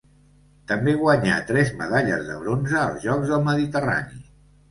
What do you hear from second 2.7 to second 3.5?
als Jocs del